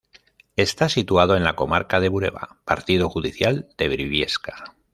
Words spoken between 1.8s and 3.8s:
de Bureba, partido judicial